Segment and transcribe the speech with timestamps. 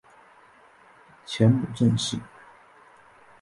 [1.27, 2.17] 前母郑氏。